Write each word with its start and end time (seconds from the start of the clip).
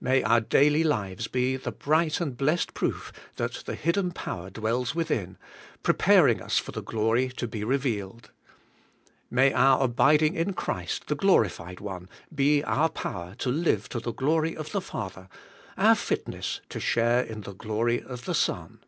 May 0.00 0.24
our 0.24 0.40
daily 0.40 0.82
lives 0.82 1.28
be 1.28 1.56
the 1.56 1.70
bright 1.70 2.20
and 2.20 2.36
blessed 2.36 2.74
proof 2.74 3.12
that 3.36 3.62
the 3.64 3.76
hidden 3.76 4.10
power 4.10 4.50
dwells 4.50 4.92
within, 4.92 5.38
preparing 5.84 6.42
us 6.42 6.58
for 6.58 6.72
the 6.72 6.82
glory 6.82 7.28
to 7.36 7.46
be 7.46 7.62
revealed. 7.62 8.32
May 9.30 9.52
our 9.52 9.80
abiding 9.84 10.34
in 10.34 10.54
Christ 10.54 11.06
the 11.06 11.14
Glorified 11.14 11.78
One 11.78 12.08
be 12.34 12.60
our 12.64 12.88
power 12.88 13.36
to 13.38 13.50
live 13.50 13.88
to 13.90 14.00
the 14.00 14.12
glory 14.12 14.56
of 14.56 14.72
the 14.72 14.80
Father, 14.82 15.28
our 15.76 15.94
fitness 15.94 16.60
to 16.70 16.80
share 16.80 17.22
in 17.22 17.42
the 17.42 17.54
glory 17.54 18.02
of 18.02 18.24
the 18.24 18.34
Son. 18.34 18.80